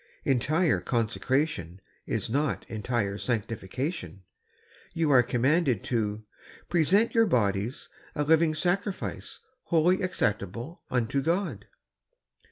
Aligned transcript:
Entire 0.25 0.79
consecration 0.81 1.79
is 2.07 2.27
not 2.27 2.65
entire 2.67 3.19
sanctification. 3.19 4.23
You 4.95 5.11
are 5.11 5.21
commanded 5.21 5.83
to" 5.93 6.23
present 6.71 7.13
your 7.13 7.27
bodies 7.27 7.87
a 8.15 8.23
living 8.23 8.55
sacrifice, 8.55 9.41
holy, 9.65 10.01
acceptable 10.01 10.81
unto 10.89 11.21
God." 11.21 11.67